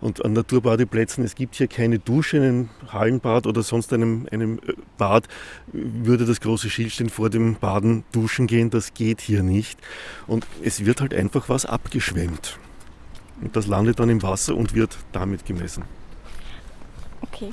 Und 0.01 0.25
an 0.25 0.33
Naturbadeplätzen, 0.33 1.25
es 1.25 1.35
gibt 1.35 1.57
hier 1.57 1.67
keine 1.67 1.99
Dusche, 1.99 2.37
in 2.37 2.43
einem 2.43 2.69
Hallenbad 2.89 3.47
oder 3.47 3.63
sonst 3.63 3.93
einem, 3.93 4.29
einem 4.31 4.59
äh, 4.59 4.75
Bad, 4.97 5.27
würde 5.73 6.25
das 6.25 6.41
große 6.41 6.71
Schild 6.71 6.93
stehen, 6.93 7.11
vor 7.11 7.31
dem 7.31 7.57
Baden 7.57 8.05
duschen 8.13 8.47
gehen. 8.47 8.71
Das 8.71 8.95
geht 8.95 9.21
hier 9.21 9.43
nicht. 9.43 9.81
Und 10.27 10.47
es 10.63 10.85
wird 10.85 11.01
halt 11.01 11.15
einfach 11.15 11.49
was 11.49 11.67
abgeschwemmt. 11.67 12.59
Und 13.41 13.57
das 13.57 13.67
landet 13.67 13.99
dann 13.99 14.09
im 14.09 14.23
Wasser 14.23 14.57
und 14.57 14.75
wird 14.75 14.97
damit 15.13 15.45
gemessen. 15.45 15.85
Okay. 17.23 17.53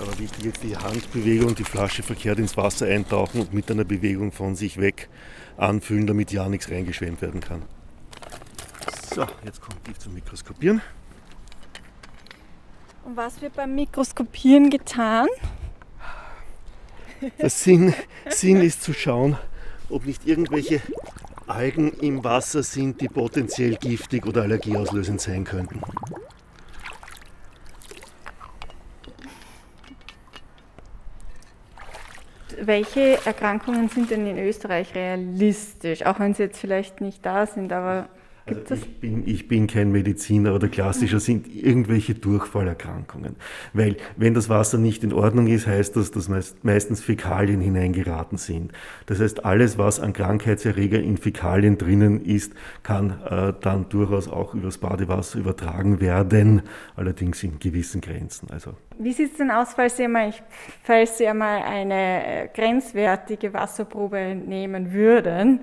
Aber 0.00 0.18
wichtig 0.18 0.44
jetzt 0.44 0.62
die 0.62 0.76
Handbewegung, 0.76 1.54
die 1.54 1.64
Flasche 1.64 2.02
verkehrt 2.02 2.38
ins 2.38 2.56
Wasser 2.56 2.86
eintauchen 2.86 3.42
und 3.42 3.54
mit 3.54 3.70
einer 3.70 3.84
Bewegung 3.84 4.32
von 4.32 4.54
sich 4.56 4.78
weg 4.78 5.08
anfüllen, 5.56 6.06
damit 6.06 6.32
ja 6.32 6.48
nichts 6.48 6.70
reingeschwemmt 6.70 7.22
werden 7.22 7.40
kann. 7.40 7.62
So, 9.14 9.26
jetzt 9.44 9.60
kommt 9.60 9.86
die 9.86 9.92
zum 9.92 10.14
Mikroskopieren. 10.14 10.80
Und 13.04 13.16
was 13.16 13.42
wird 13.42 13.54
beim 13.54 13.74
Mikroskopieren 13.74 14.70
getan? 14.70 15.26
Der 17.38 17.50
Sinn, 17.50 17.94
Sinn 18.28 18.62
ist 18.62 18.82
zu 18.82 18.94
schauen, 18.94 19.36
ob 19.90 20.06
nicht 20.06 20.26
irgendwelche 20.26 20.80
Algen 21.46 21.92
im 22.00 22.24
Wasser 22.24 22.62
sind, 22.62 23.00
die 23.00 23.08
potenziell 23.08 23.76
giftig 23.76 24.26
oder 24.26 24.42
allergieauslösend 24.42 25.20
sein 25.20 25.44
könnten. 25.44 25.82
welche 32.66 33.18
Erkrankungen 33.26 33.88
sind 33.88 34.10
denn 34.10 34.26
in 34.26 34.38
Österreich 34.38 34.94
realistisch? 34.94 36.06
Auch 36.06 36.20
wenn 36.20 36.32
sie 36.34 36.44
jetzt 36.44 36.58
vielleicht 36.58 37.00
nicht 37.00 37.24
da 37.26 37.46
sind, 37.46 37.72
aber 37.72 38.08
also 38.46 38.74
ich, 38.74 39.00
bin, 39.00 39.26
ich 39.26 39.48
bin 39.48 39.66
kein 39.66 39.92
Mediziner 39.92 40.54
oder 40.54 40.68
klassischer, 40.68 41.20
sind 41.20 41.54
irgendwelche 41.54 42.14
Durchfallerkrankungen. 42.14 43.36
Weil 43.72 43.96
wenn 44.16 44.34
das 44.34 44.48
Wasser 44.48 44.78
nicht 44.78 45.04
in 45.04 45.12
Ordnung 45.12 45.46
ist, 45.46 45.66
heißt 45.66 45.96
das, 45.96 46.10
dass 46.10 46.28
meist, 46.28 46.64
meistens 46.64 47.02
Fäkalien 47.02 47.60
hineingeraten 47.60 48.38
sind. 48.38 48.72
Das 49.06 49.20
heißt, 49.20 49.44
alles, 49.44 49.78
was 49.78 50.00
an 50.00 50.12
Krankheitserreger 50.12 50.98
in 50.98 51.18
Fäkalien 51.18 51.78
drinnen 51.78 52.24
ist, 52.24 52.52
kann 52.82 53.20
äh, 53.28 53.52
dann 53.60 53.88
durchaus 53.88 54.28
auch 54.28 54.54
übers 54.54 54.78
Badewasser 54.78 55.38
übertragen 55.38 56.00
werden, 56.00 56.62
allerdings 56.96 57.42
in 57.42 57.58
gewissen 57.58 58.00
Grenzen. 58.00 58.48
Also. 58.50 58.74
Wie 58.98 59.12
sieht 59.12 59.32
es 59.32 59.38
denn 59.38 59.50
aus, 59.50 59.74
falls 59.74 59.96
Sie, 59.96 60.04
einmal, 60.04 60.32
falls 60.82 61.18
Sie 61.18 61.26
einmal 61.26 61.62
eine 61.62 62.44
äh, 62.44 62.48
grenzwertige 62.48 63.52
Wasserprobe 63.54 64.34
nehmen 64.34 64.92
würden? 64.92 65.60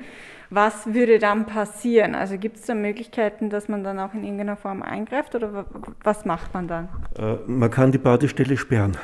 Was 0.50 0.94
würde 0.94 1.20
dann 1.20 1.46
passieren? 1.46 2.16
Also 2.16 2.38
gibt 2.38 2.58
es 2.58 2.66
da 2.66 2.74
Möglichkeiten, 2.74 3.50
dass 3.50 3.68
man 3.68 3.84
dann 3.84 4.00
auch 4.00 4.14
in 4.14 4.24
irgendeiner 4.24 4.56
Form 4.56 4.82
eingreift 4.82 5.36
oder 5.36 5.66
was 6.04 6.26
macht 6.26 6.54
man 6.54 6.68
dann? 6.68 6.90
Äh, 7.18 7.36
man 7.46 7.70
kann 7.70 7.92
die 7.92 8.00
Badestelle 8.00 8.58
sperren 8.58 8.98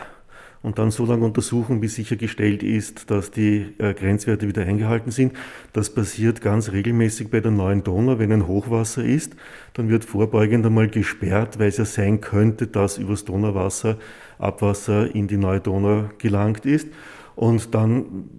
und 0.65 0.79
dann 0.79 0.89
so 0.89 1.05
lange 1.05 1.23
untersuchen, 1.23 1.79
bis 1.79 1.93
sichergestellt 1.93 2.63
ist, 2.63 3.11
dass 3.11 3.29
die 3.29 3.75
äh, 3.77 3.93
Grenzwerte 3.93 4.47
wieder 4.47 4.63
eingehalten 4.63 5.11
sind. 5.11 5.33
Das 5.73 5.93
passiert 5.93 6.41
ganz 6.41 6.71
regelmäßig 6.71 7.29
bei 7.29 7.39
der 7.39 7.51
neuen 7.51 7.83
Donau, 7.83 8.17
wenn 8.17 8.31
ein 8.31 8.47
Hochwasser 8.47 9.03
ist, 9.03 9.35
dann 9.73 9.89
wird 9.89 10.05
vorbeugend 10.05 10.65
einmal 10.65 10.87
gesperrt, 10.87 11.59
weil 11.59 11.67
es 11.67 11.77
ja 11.77 11.85
sein 11.85 12.19
könnte, 12.19 12.65
dass 12.65 12.97
übers 12.97 13.25
Donauwasser 13.25 13.97
Abwasser 14.39 15.13
in 15.13 15.27
die 15.27 15.37
neue 15.37 15.59
Donau 15.59 16.09
gelangt 16.17 16.65
ist. 16.65 16.87
Und 17.35 17.75
dann 17.75 18.29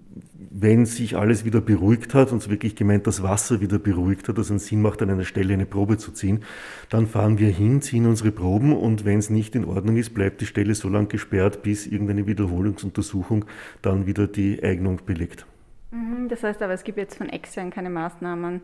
wenn 0.58 0.86
sich 0.86 1.16
alles 1.16 1.44
wieder 1.44 1.60
beruhigt 1.60 2.14
hat, 2.14 2.32
und 2.32 2.48
wirklich 2.48 2.76
gemeint 2.76 3.06
das 3.06 3.22
Wasser 3.22 3.60
wieder 3.60 3.78
beruhigt 3.78 4.28
hat, 4.28 4.38
dass 4.38 4.48
es 4.48 4.66
Sinn 4.66 4.80
macht, 4.80 5.02
an 5.02 5.10
einer 5.10 5.24
Stelle 5.24 5.52
eine 5.52 5.66
Probe 5.66 5.98
zu 5.98 6.12
ziehen, 6.12 6.44
dann 6.88 7.06
fahren 7.06 7.38
wir 7.38 7.50
hin, 7.50 7.82
ziehen 7.82 8.06
unsere 8.06 8.32
Proben 8.32 8.74
und 8.74 9.04
wenn 9.04 9.18
es 9.18 9.28
nicht 9.28 9.54
in 9.54 9.66
Ordnung 9.66 9.96
ist, 9.96 10.14
bleibt 10.14 10.40
die 10.40 10.46
Stelle 10.46 10.74
so 10.74 10.88
lange 10.88 11.08
gesperrt, 11.08 11.62
bis 11.62 11.86
irgendeine 11.86 12.26
Wiederholungsuntersuchung 12.26 13.44
dann 13.82 14.06
wieder 14.06 14.26
die 14.26 14.62
Eignung 14.62 15.00
belegt. 15.04 15.44
Mhm, 15.90 16.28
das 16.28 16.42
heißt 16.42 16.62
aber, 16.62 16.72
es 16.72 16.84
gibt 16.84 16.96
jetzt 16.96 17.18
von 17.18 17.28
extern 17.28 17.70
keine 17.70 17.90
Maßnahmen. 17.90 18.62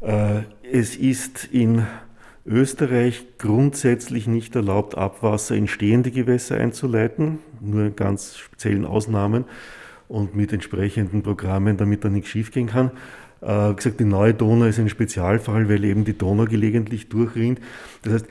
Äh, 0.00 0.42
es 0.62 0.96
ist 0.96 1.44
in 1.44 1.86
Österreich 2.46 3.26
grundsätzlich 3.36 4.26
nicht 4.26 4.56
erlaubt, 4.56 4.96
Abwasser 4.96 5.56
in 5.56 5.68
stehende 5.68 6.10
Gewässer 6.10 6.56
einzuleiten, 6.56 7.38
nur 7.60 7.84
in 7.84 7.96
ganz 7.96 8.38
speziellen 8.38 8.86
Ausnahmen 8.86 9.44
und 10.12 10.36
mit 10.36 10.52
entsprechenden 10.52 11.22
Programmen, 11.22 11.78
damit 11.78 12.04
da 12.04 12.10
nichts 12.10 12.28
schiefgehen 12.28 12.66
kann. 12.66 12.90
Äh, 13.40 13.72
gesagt, 13.72 13.98
die 13.98 14.04
neue 14.04 14.34
Donau 14.34 14.66
ist 14.66 14.78
ein 14.78 14.90
Spezialfall, 14.90 15.70
weil 15.70 15.84
eben 15.84 16.04
die 16.04 16.16
Donau 16.16 16.44
gelegentlich 16.44 17.08
durchrinnt. 17.08 17.60
Das 18.02 18.12
heißt, 18.12 18.26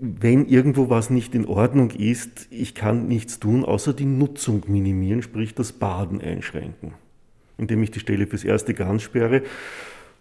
wenn 0.00 0.46
irgendwo 0.46 0.88
was 0.88 1.10
nicht 1.10 1.34
in 1.34 1.44
Ordnung 1.44 1.90
ist, 1.90 2.48
ich 2.50 2.74
kann 2.74 3.06
nichts 3.06 3.38
tun, 3.38 3.66
außer 3.66 3.92
die 3.92 4.06
Nutzung 4.06 4.62
minimieren, 4.66 5.20
sprich 5.20 5.54
das 5.54 5.72
Baden 5.72 6.22
einschränken, 6.22 6.94
indem 7.58 7.82
ich 7.82 7.90
die 7.90 8.00
Stelle 8.00 8.26
fürs 8.26 8.44
erste 8.44 8.72
ganz 8.72 9.02
sperre. 9.02 9.42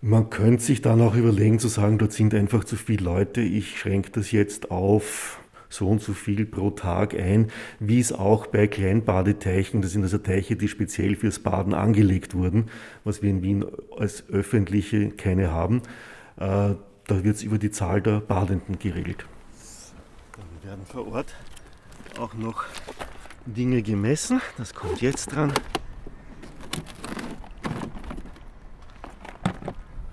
Man 0.01 0.29
könnte 0.29 0.61
sich 0.61 0.81
dann 0.81 0.99
auch 0.99 1.15
überlegen 1.15 1.59
zu 1.59 1.69
sagen, 1.69 1.97
dort 1.97 2.11
sind 2.11 2.33
einfach 2.33 2.65
zu 2.65 2.75
viele 2.75 3.05
Leute, 3.05 3.39
ich 3.39 3.79
schränke 3.79 4.11
das 4.11 4.33
jetzt 4.33 4.69
auf 4.69 5.39
so 5.73 5.89
und 5.89 6.01
so 6.01 6.13
viel 6.13 6.45
pro 6.45 6.69
Tag 6.69 7.15
ein, 7.15 7.51
wie 7.79 7.99
es 7.99 8.13
auch 8.13 8.47
bei 8.47 8.67
Kleinbadeteichen, 8.67 9.81
das 9.81 9.91
sind 9.91 10.03
also 10.03 10.19
Teiche, 10.19 10.55
die 10.55 10.67
speziell 10.67 11.15
fürs 11.15 11.39
Baden 11.39 11.73
angelegt 11.73 12.35
wurden, 12.35 12.69
was 13.03 13.21
wir 13.21 13.29
in 13.29 13.41
Wien 13.41 13.65
als 13.97 14.29
öffentliche 14.29 15.09
keine 15.09 15.51
haben. 15.51 15.81
Äh, 16.37 16.75
da 17.07 17.23
wird 17.23 17.35
es 17.35 17.43
über 17.43 17.57
die 17.57 17.71
Zahl 17.71 18.01
der 18.01 18.19
Badenden 18.19 18.79
geregelt. 18.79 19.25
Dann 20.37 20.69
werden 20.69 20.85
vor 20.85 21.11
Ort 21.11 21.35
auch 22.19 22.33
noch 22.35 22.65
Dinge 23.45 23.81
gemessen. 23.81 24.41
Das 24.57 24.73
kommt 24.73 25.01
jetzt 25.01 25.33
dran. 25.33 25.51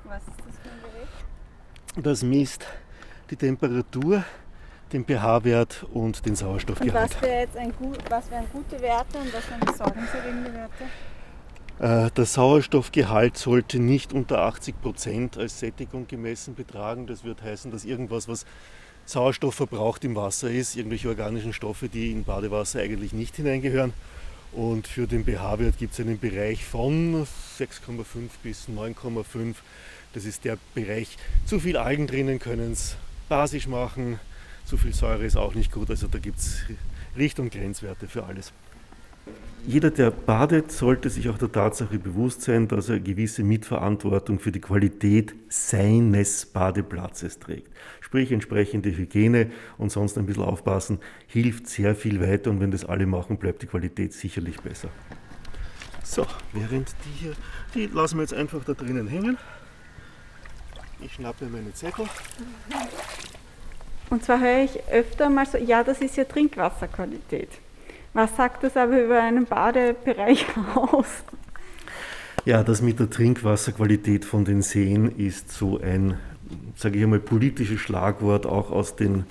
Was 0.05 0.23
ist 0.23 0.29
das 0.47 0.57
für 0.59 0.71
ein 0.71 0.81
Gerät? 1.95 2.05
Das 2.05 2.23
misst 2.23 2.67
die 3.31 3.37
Temperatur 3.37 4.25
den 4.93 5.05
pH-Wert 5.05 5.87
und 5.93 6.25
den 6.27 6.37
Sauerstoffgehalt. 6.37 7.15
Und 7.15 7.17
was, 7.17 7.23
wär 7.23 7.41
jetzt 7.41 7.57
ein, 7.57 7.73
was 8.09 8.31
wären 8.31 8.45
gute 8.53 8.81
Werte 8.81 9.19
und 9.19 9.33
was 9.33 9.51
wären 9.51 9.61
besorgniserregende 9.61 10.53
Werte? 10.55 10.85
Äh, 12.07 12.11
der 12.11 12.27
Sauerstoffgehalt 12.27 13.39
sollte 13.39 13.79
nicht 13.79 14.13
unter 14.13 14.43
80 14.43 14.81
Prozent 14.83 15.39
als 15.39 15.59
Sättigung 15.59 16.07
gemessen 16.07 16.55
betragen. 16.55 17.07
Das 17.07 17.25
wird 17.25 17.43
heißen, 17.43 17.71
dass 17.71 17.85
irgendwas, 17.85 18.29
was 18.29 18.45
Sauerstoff 19.07 19.55
verbraucht 19.55 20.05
im 20.05 20.15
Wasser 20.15 20.51
ist, 20.51 20.77
irgendwelche 20.77 21.09
organischen 21.09 21.53
Stoffe, 21.53 21.89
die 21.89 22.13
in 22.13 22.25
Badewasser 22.25 22.81
eigentlich 22.81 23.13
nicht 23.13 23.37
hineingehören. 23.37 23.93
Und 24.53 24.89
für 24.89 25.07
den 25.07 25.25
pH-Wert 25.25 25.79
gibt 25.79 25.95
es 25.95 26.01
einen 26.01 26.19
Bereich 26.19 26.65
von 26.65 27.27
6,5 27.59 28.05
bis 28.43 28.69
9,5. 28.69 29.55
Das 30.13 30.25
ist 30.25 30.45
der 30.45 30.59
Bereich. 30.75 31.17
Zu 31.47 31.61
viel 31.61 31.77
Algen 31.77 32.07
drinnen 32.07 32.41
können 32.41 32.73
es 32.73 32.97
basisch 33.29 33.69
machen, 33.69 34.19
zu 34.71 34.77
viel 34.77 34.95
Säure 34.95 35.25
ist 35.25 35.37
auch 35.37 35.55
nicht 35.55 35.73
gut, 35.73 35.91
also 35.91 36.07
da 36.07 36.21
gibt 36.21 36.39
es 36.39 36.63
Richt- 37.17 37.41
und 37.41 37.51
Grenzwerte 37.51 38.07
für 38.07 38.25
alles. 38.25 38.53
Jeder, 39.67 39.91
der 39.91 40.13
badet, 40.13 40.71
sollte 40.71 41.11
sich 41.11 41.29
auch 41.29 41.39
der 41.39 41.51
Tatsache 41.51 41.99
bewusst 41.99 42.43
sein, 42.43 42.69
dass 42.69 42.89
er 42.89 43.01
gewisse 43.01 43.43
Mitverantwortung 43.43 44.39
für 44.39 44.53
die 44.53 44.61
Qualität 44.61 45.35
seines 45.49 46.47
Badeplatzes 46.47 47.41
trägt. 47.41 47.69
Sprich, 48.01 48.31
entsprechende 48.31 48.97
Hygiene 48.97 49.51
und 49.77 49.91
sonst 49.91 50.17
ein 50.17 50.27
bisschen 50.27 50.45
aufpassen, 50.45 51.01
hilft 51.27 51.67
sehr 51.67 51.97
viel 51.97 52.21
weiter 52.21 52.51
und 52.51 52.61
wenn 52.61 52.71
das 52.71 52.85
alle 52.85 53.07
machen, 53.07 53.39
bleibt 53.39 53.63
die 53.63 53.67
Qualität 53.67 54.13
sicherlich 54.13 54.61
besser. 54.61 54.89
So, 56.05 56.25
während 56.53 56.95
die 57.05 57.25
hier, 57.25 57.33
die 57.75 57.87
lassen 57.87 58.19
wir 58.19 58.23
jetzt 58.23 58.35
einfach 58.35 58.63
da 58.65 58.75
drinnen 58.75 59.09
hängen. 59.09 59.37
Ich 61.01 61.15
schnappe 61.15 61.47
meine 61.47 61.75
Zettel. 61.75 62.07
Und 64.11 64.25
zwar 64.25 64.41
höre 64.41 64.65
ich 64.65 64.79
öfter 64.91 65.31
mal 65.31 65.47
so, 65.47 65.57
ja, 65.57 65.85
das 65.85 66.01
ist 66.01 66.17
ja 66.17 66.25
Trinkwasserqualität. 66.25 67.49
Was 68.13 68.37
sagt 68.37 68.65
das 68.65 68.77
aber 68.77 69.03
über 69.03 69.23
einen 69.23 69.47
Badebereich 69.47 70.45
aus? 70.75 71.07
Ja, 72.45 72.65
das 72.65 72.83
mit 72.83 72.99
der 72.99 73.09
Trinkwasserqualität 73.09 74.25
von 74.25 74.45
den 74.45 74.63
Seen 74.63 75.17
ist 75.17 75.53
so 75.53 75.81
ein, 75.81 76.19
sage 76.75 76.99
ich 76.99 77.05
einmal, 77.05 77.21
politisches 77.21 77.81
Schlagwort 77.81 78.47
auch 78.47 78.71
aus 78.73 78.97
den 78.97 79.27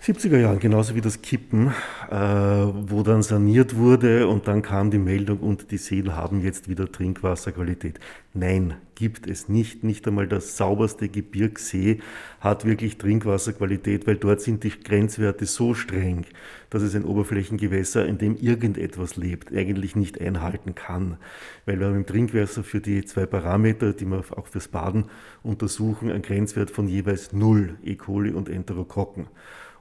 70er 0.00 0.38
Jahren, 0.38 0.60
genauso 0.60 0.94
wie 0.94 1.00
das 1.00 1.22
Kippen, 1.22 1.74
äh, 2.08 2.14
wo 2.14 3.02
dann 3.02 3.22
saniert 3.22 3.74
wurde 3.76 4.28
und 4.28 4.46
dann 4.46 4.62
kam 4.62 4.92
die 4.92 4.98
Meldung 4.98 5.40
und 5.40 5.72
die 5.72 5.76
Seen 5.76 6.14
haben 6.14 6.40
jetzt 6.40 6.68
wieder 6.68 6.90
Trinkwasserqualität. 6.90 7.98
Nein, 8.32 8.74
gibt 8.94 9.26
es 9.26 9.48
nicht. 9.48 9.82
Nicht 9.82 10.06
einmal 10.06 10.28
der 10.28 10.40
sauberste 10.40 11.08
Gebirgssee 11.08 11.98
hat 12.40 12.64
wirklich 12.64 12.98
Trinkwasserqualität, 12.98 14.06
weil 14.06 14.16
dort 14.16 14.40
sind 14.40 14.62
die 14.62 14.70
Grenzwerte 14.70 15.46
so 15.46 15.74
streng, 15.74 16.26
dass 16.70 16.82
es 16.82 16.94
ein 16.94 17.04
Oberflächengewässer, 17.04 18.06
in 18.06 18.18
dem 18.18 18.36
irgendetwas 18.36 19.16
lebt, 19.16 19.52
eigentlich 19.52 19.96
nicht 19.96 20.20
einhalten 20.20 20.76
kann. 20.76 21.16
Weil 21.66 21.80
wir 21.80 21.88
haben 21.88 21.96
im 21.96 22.06
Trinkwasser 22.06 22.62
für 22.62 22.80
die 22.80 23.04
zwei 23.04 23.26
Parameter, 23.26 23.92
die 23.92 24.06
wir 24.06 24.22
auch 24.36 24.46
fürs 24.46 24.68
Baden 24.68 25.06
untersuchen, 25.42 26.12
einen 26.12 26.22
Grenzwert 26.22 26.70
von 26.70 26.86
jeweils 26.86 27.32
0 27.32 27.78
E. 27.84 27.96
coli 27.96 28.30
und 28.30 28.48
Enterokokken. 28.48 29.26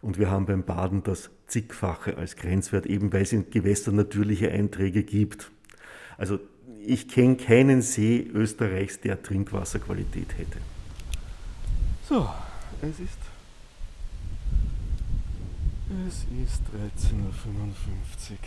Und 0.01 0.17
wir 0.17 0.29
haben 0.29 0.45
beim 0.45 0.63
Baden 0.63 1.03
das 1.03 1.29
zigfache 1.47 2.17
als 2.17 2.35
Grenzwert, 2.35 2.85
eben 2.85 3.11
weil 3.13 3.23
es 3.23 3.33
in 3.33 3.49
Gewässern 3.49 3.95
natürliche 3.95 4.51
Einträge 4.51 5.03
gibt. 5.03 5.51
Also 6.17 6.39
ich 6.85 7.07
kenne 7.09 7.35
keinen 7.35 7.81
See 7.81 8.29
Österreichs, 8.33 9.01
der 9.01 9.21
Trinkwasserqualität 9.21 10.37
hätte. 10.37 10.59
So, 12.07 12.29
es 12.81 12.99
ist, 12.99 13.17
es 16.07 16.25
ist 16.45 16.61
13.55 17.11 17.11
Uhr. 17.13 18.37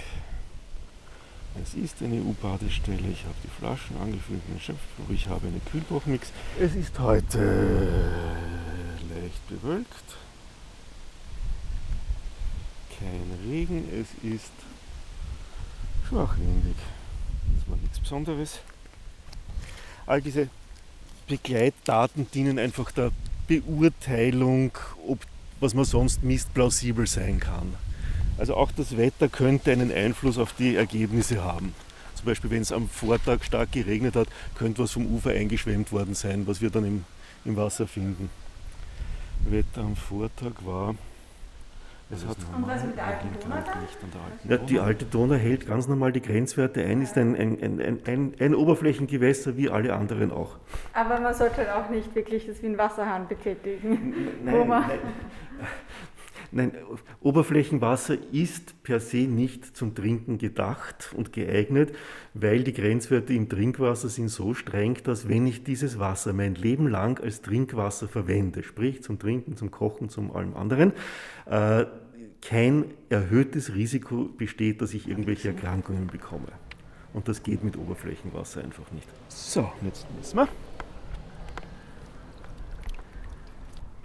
Es 1.62 1.74
ist 1.74 2.00
eine 2.00 2.16
EU-Badestelle. 2.16 3.08
Ich 3.10 3.24
habe 3.24 3.34
die 3.42 3.50
Flaschen 3.58 3.96
angefüllt 4.00 4.48
mit 4.48 4.62
Schöpfbuch. 4.62 5.10
Ich 5.12 5.28
habe 5.28 5.48
eine 5.48 5.58
Kühlbruchmix. 5.70 6.32
Es 6.60 6.76
ist 6.76 6.98
heute 7.00 7.38
leicht 9.12 9.48
bewölkt 9.48 10.16
kein 13.00 13.50
Regen, 13.50 13.88
es 13.92 14.08
ist 14.22 14.52
schwachwindig. 16.08 16.76
Das 17.56 17.68
war 17.68 17.76
nichts 17.78 17.98
Besonderes. 17.98 18.60
All 20.06 20.20
diese 20.20 20.48
Begleitdaten 21.26 22.30
dienen 22.32 22.58
einfach 22.58 22.90
der 22.90 23.10
Beurteilung, 23.48 24.72
ob 25.06 25.18
was 25.60 25.74
man 25.74 25.84
sonst 25.84 26.22
misst, 26.22 26.52
plausibel 26.54 27.06
sein 27.06 27.38
kann. 27.38 27.74
Also 28.38 28.54
auch 28.54 28.72
das 28.72 28.96
Wetter 28.96 29.28
könnte 29.28 29.72
einen 29.72 29.92
Einfluss 29.92 30.38
auf 30.38 30.54
die 30.54 30.74
Ergebnisse 30.74 31.44
haben. 31.44 31.74
Zum 32.14 32.24
Beispiel, 32.24 32.50
wenn 32.50 32.62
es 32.62 32.72
am 32.72 32.88
Vortag 32.88 33.44
stark 33.44 33.72
geregnet 33.72 34.16
hat, 34.16 34.28
könnte 34.54 34.82
was 34.82 34.92
vom 34.92 35.06
Ufer 35.06 35.30
eingeschwemmt 35.30 35.92
worden 35.92 36.14
sein, 36.14 36.46
was 36.46 36.60
wir 36.60 36.70
dann 36.70 36.84
im, 36.84 37.04
im 37.44 37.56
Wasser 37.56 37.86
finden. 37.86 38.30
Wetter 39.48 39.82
am 39.82 39.96
Vortag 39.96 40.52
war 40.64 40.94
es 42.12 42.26
hat 42.26 42.36
und 42.56 42.66
was 42.66 42.84
mit 42.84 42.96
der 42.96 43.06
alten 43.06 43.28
Donau 43.40 43.56
dann? 43.56 44.50
Ja, 44.50 44.56
die 44.56 44.80
alte 44.80 45.04
Donau 45.04 45.34
hält 45.34 45.66
ganz 45.66 45.86
normal 45.86 46.12
die 46.12 46.22
Grenzwerte 46.22 46.82
ein, 46.84 47.02
ist 47.02 47.16
ein, 47.16 47.36
ein, 47.36 47.62
ein, 47.62 48.00
ein, 48.06 48.34
ein 48.38 48.54
Oberflächengewässer 48.54 49.56
wie 49.56 49.70
alle 49.70 49.94
anderen 49.94 50.32
auch. 50.32 50.56
Aber 50.92 51.20
man 51.20 51.34
sollte 51.34 51.58
halt 51.58 51.70
auch 51.70 51.88
nicht 51.90 52.14
wirklich 52.14 52.46
das 52.46 52.62
wie 52.62 52.66
ein 52.66 52.78
Wasserhahn 52.78 53.28
betätigen. 53.28 54.14
Nein, 54.44 54.68
nein, 54.68 54.98
nein, 56.52 56.72
Oberflächenwasser 57.20 58.16
ist 58.32 58.82
per 58.82 59.00
se 59.00 59.18
nicht 59.18 59.76
zum 59.76 59.94
Trinken 59.94 60.38
gedacht 60.38 61.12
und 61.16 61.32
geeignet, 61.32 61.94
weil 62.34 62.64
die 62.64 62.72
Grenzwerte 62.72 63.32
im 63.34 63.48
Trinkwasser 63.48 64.08
sind 64.08 64.28
so 64.28 64.54
streng, 64.54 64.98
dass 65.04 65.28
wenn 65.28 65.46
ich 65.46 65.64
dieses 65.64 65.98
Wasser 65.98 66.32
mein 66.32 66.54
Leben 66.54 66.88
lang 66.88 67.20
als 67.20 67.42
Trinkwasser 67.42 68.08
verwende, 68.08 68.62
sprich 68.62 69.02
zum 69.02 69.18
Trinken, 69.18 69.56
zum 69.56 69.70
Kochen, 69.70 70.08
zum 70.08 70.34
allem 70.34 70.56
anderen, 70.56 70.92
äh, 71.46 71.86
kein 72.42 72.86
erhöhtes 73.10 73.74
Risiko 73.74 74.24
besteht, 74.24 74.80
dass 74.80 74.94
ich 74.94 75.08
irgendwelche 75.08 75.48
Erkrankungen 75.48 76.06
bekomme. 76.06 76.48
Und 77.12 77.28
das 77.28 77.42
geht 77.42 77.64
mit 77.64 77.76
Oberflächenwasser 77.76 78.62
einfach 78.62 78.90
nicht. 78.92 79.08
So, 79.28 79.70
jetzt 79.82 80.06
messen 80.16 80.38
wir. 80.38 80.48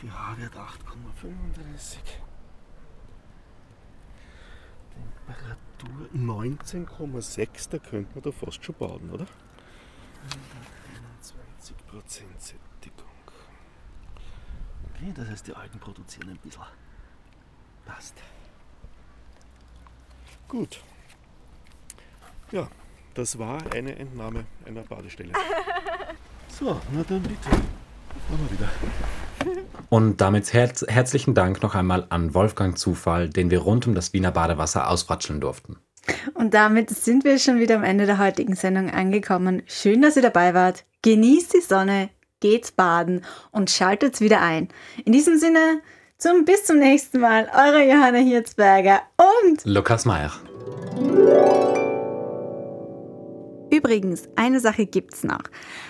pH-Wert 0.06 0.56
8,35. 0.56 2.35
Temperatur 5.26 6.10
19,6, 6.16 7.70
da 7.70 7.78
könnte 7.80 8.14
man 8.14 8.24
da 8.24 8.32
fast 8.32 8.64
schon 8.64 8.76
baden, 8.76 9.10
oder? 9.12 9.26
21% 11.62 12.14
Sättigung. 12.38 13.06
Okay, 14.94 15.12
das 15.16 15.28
heißt, 15.28 15.48
die 15.48 15.54
Algen 15.54 15.80
produzieren 15.80 16.30
ein 16.30 16.38
bisschen. 16.38 16.62
Passt. 17.86 18.16
Gut. 20.48 20.82
Ja, 22.52 22.68
das 23.14 23.38
war 23.38 23.60
eine 23.74 23.96
Entnahme 23.96 24.46
einer 24.66 24.84
Badestelle. 24.84 25.34
So, 26.48 26.80
na 26.94 27.04
dann 27.04 27.22
bitte. 27.22 27.50
Machen 27.50 28.50
wir 28.50 28.52
wieder. 28.52 28.70
Und 29.90 30.22
damit 30.22 30.54
herz 30.54 30.86
herzlichen 30.88 31.34
Dank 31.34 31.62
noch 31.62 31.76
einmal 31.76 32.08
an 32.10 32.34
Wolfgang 32.34 32.78
Zufall, 32.78 33.30
den 33.30 33.52
wir 33.52 33.60
rund 33.60 33.88
um 33.88 33.96
das 33.96 34.14
Wiener 34.14 34.32
Badewasser 34.32 34.90
ausfratscheln 34.90 35.42
durften. 35.42 35.78
Und 36.34 36.54
damit 36.54 36.90
sind 36.90 37.24
wir 37.24 37.40
schon 37.40 37.60
wieder 37.60 37.76
am 37.76 37.84
Ende 37.84 38.06
der 38.06 38.20
heutigen 38.20 38.56
Sendung 38.56 38.90
angekommen. 38.92 39.64
Schön, 39.66 40.02
dass 40.02 40.16
ihr 40.16 40.22
dabei 40.22 40.54
wart. 40.54 40.86
Genießt 41.02 41.54
die 41.54 41.62
Sonne, 41.62 42.10
geht's 42.40 42.72
baden 42.72 43.24
und 43.52 43.70
schaltet's 43.70 44.22
wieder 44.22 44.42
ein. 44.42 44.70
In 45.04 45.14
diesem 45.14 45.38
Sinne, 45.38 45.82
zum 46.18 46.46
bis 46.46 46.64
zum 46.66 46.80
nächsten 46.80 47.20
Mal. 47.20 47.50
Eure 47.54 47.84
Johanna 47.84 48.20
Hirzberger 48.20 49.02
und 49.18 49.66
Lukas 49.66 50.06
Meyer. 50.06 50.32
Übrigens, 53.76 54.30
eine 54.38 54.62
Sache 54.62 54.86
gibt's 54.86 55.26
noch. 55.26 55.44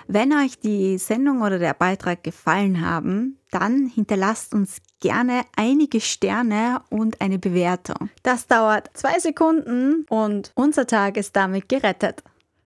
Wenn 0.07 0.33
euch 0.33 0.57
die 0.59 0.97
Sendung 0.97 1.43
oder 1.43 1.59
der 1.59 1.75
Beitrag 1.75 2.23
gefallen 2.23 2.81
haben, 2.81 3.37
dann 3.51 3.85
hinterlasst 3.85 4.55
uns 4.55 4.77
gerne 4.99 5.43
einige 5.55 6.01
Sterne 6.01 6.81
und 6.89 7.21
eine 7.21 7.37
Bewertung. 7.37 8.09
Das 8.23 8.47
dauert 8.47 8.89
zwei 8.95 9.19
Sekunden 9.19 10.05
und 10.09 10.51
unser 10.55 10.87
Tag 10.87 11.17
ist 11.17 11.35
damit 11.35 11.69
gerettet. 11.69 12.23